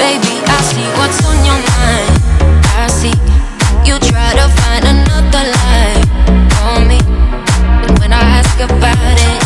Baby, 0.00 0.40
I 0.48 0.58
see 0.64 0.88
what's 0.96 1.20
on 1.28 1.36
your 1.44 1.60
mind. 1.76 2.08
I 2.80 2.86
see 2.88 3.12
you 3.84 3.98
try 3.98 4.32
to 4.40 4.46
find 4.60 4.84
another 4.94 5.44
lie 5.56 6.00
on 6.64 6.88
me. 6.88 7.00
When 8.00 8.10
I 8.12 8.22
ask 8.40 8.56
about 8.60 9.16
it, 9.30 9.40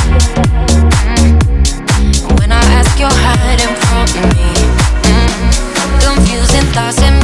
mm, 1.11 2.39
when 2.39 2.53
I 2.53 2.63
ask, 2.79 2.99
you're 3.01 3.19
hiding 3.27 3.75
from 3.83 4.07
me. 4.31 4.51
Mm, 5.11 5.51
confusing 6.07 6.67
thoughts 6.73 7.03
and 7.03 7.24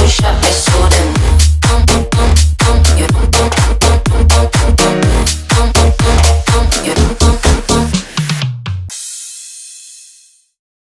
You 0.00 0.08
shot 0.08 0.40
me 0.42 0.50
so 0.50 1.29